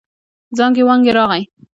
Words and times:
زانګې 0.57 0.83
وانګې 0.87 1.11
راغی. 1.17 1.43